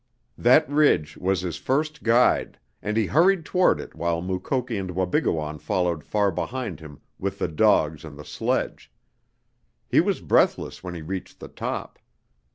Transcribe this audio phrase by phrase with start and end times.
[0.39, 5.59] That ridge was his first guide, and he hurried toward it while Mukoki and Wabigoon
[5.59, 8.91] followed far behind him with the dogs and the sledge.
[9.87, 11.99] He was breathless when he reached the top.